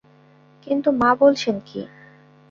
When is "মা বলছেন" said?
0.91-1.55